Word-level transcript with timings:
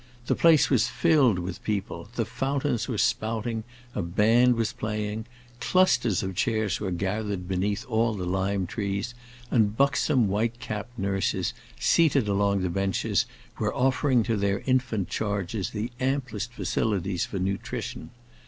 The 0.25 0.33
place 0.33 0.71
was 0.71 0.87
filled 0.87 1.37
with 1.37 1.63
people, 1.63 2.09
the 2.15 2.25
fountains 2.25 2.87
were 2.87 2.97
spouting, 2.97 3.63
a 3.93 4.01
band 4.01 4.55
was 4.55 4.73
playing, 4.73 5.27
clusters 5.59 6.23
of 6.23 6.33
chairs 6.33 6.79
were 6.79 6.89
gathered 6.89 7.47
beneath 7.47 7.85
all 7.87 8.15
the 8.15 8.25
lime 8.25 8.65
trees, 8.65 9.13
and 9.51 9.77
buxom, 9.77 10.27
white 10.27 10.59
capped 10.59 10.97
nurses, 10.97 11.53
seated 11.79 12.27
along 12.27 12.61
the 12.63 12.69
benches, 12.71 13.27
were 13.59 13.75
offering 13.75 14.23
to 14.23 14.35
their 14.37 14.61
infant 14.65 15.07
charges 15.07 15.69
the 15.69 15.91
amplest 15.99 16.51
facilities 16.51 17.25
for 17.27 17.37
nutrition. 17.37 18.09